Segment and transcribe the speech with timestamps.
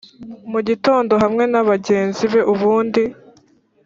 [0.51, 3.01] mugitondo hamwe na bagenzi be ubundi